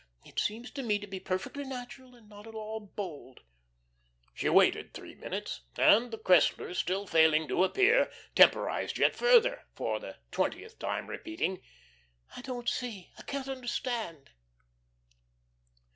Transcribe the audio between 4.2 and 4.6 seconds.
She